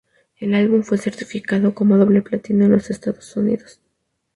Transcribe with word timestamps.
El 0.39 0.55
álbum 0.55 0.81
fue 0.81 0.97
certificado 0.97 1.75
como 1.75 1.95
doble 1.95 2.23
platino 2.23 2.65
en 2.65 2.71
los 2.71 2.89
Estados 2.89 3.37
Unidos. 3.37 3.79